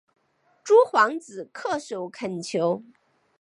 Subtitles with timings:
[0.63, 2.81] 诸皇子叩首恳求。